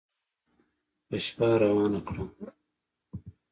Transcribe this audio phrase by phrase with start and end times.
[1.07, 2.23] په شپه روانه کړه